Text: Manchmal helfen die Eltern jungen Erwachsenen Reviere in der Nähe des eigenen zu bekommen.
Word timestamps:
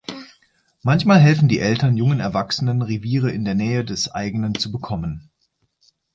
Manchmal 0.81 1.19
helfen 1.19 1.47
die 1.47 1.59
Eltern 1.59 1.95
jungen 1.95 2.19
Erwachsenen 2.21 2.81
Reviere 2.81 3.29
in 3.29 3.45
der 3.45 3.53
Nähe 3.53 3.85
des 3.85 4.09
eigenen 4.09 4.55
zu 4.55 4.71
bekommen. 4.71 5.29